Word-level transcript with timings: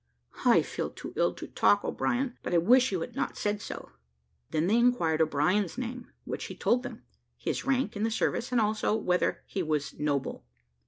"I 0.45 0.63
feel 0.63 0.89
too 0.89 1.13
ill 1.15 1.35
to 1.35 1.45
talk, 1.45 1.83
O'Brien; 1.83 2.35
but 2.41 2.55
I 2.55 2.57
wish 2.57 2.91
you 2.91 3.01
had 3.01 3.15
not 3.15 3.37
said 3.37 3.61
so." 3.61 3.91
They 4.49 4.59
then 4.59 4.71
inquired 4.71 5.21
O'Brien's 5.21 5.77
name, 5.77 6.07
which 6.23 6.45
he 6.45 6.55
told 6.55 6.81
them; 6.81 7.03
his 7.37 7.65
rank 7.65 7.95
in 7.95 8.01
the 8.01 8.09
service, 8.09 8.51
and 8.51 8.59
also 8.59 8.95
whether 8.95 9.43
he 9.45 9.61
was 9.61 9.93
noble. 9.99 10.43